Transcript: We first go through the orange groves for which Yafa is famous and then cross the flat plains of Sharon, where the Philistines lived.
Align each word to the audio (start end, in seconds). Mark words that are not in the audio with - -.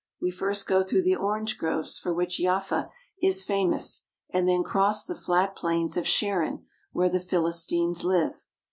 We 0.19 0.31
first 0.31 0.65
go 0.65 0.81
through 0.81 1.03
the 1.03 1.15
orange 1.15 1.59
groves 1.59 1.99
for 1.99 2.11
which 2.11 2.39
Yafa 2.39 2.89
is 3.21 3.43
famous 3.43 4.05
and 4.31 4.47
then 4.47 4.63
cross 4.63 5.05
the 5.05 5.13
flat 5.13 5.55
plains 5.55 5.95
of 5.95 6.07
Sharon, 6.07 6.65
where 6.91 7.07
the 7.07 7.19
Philistines 7.19 8.03
lived. 8.03 8.41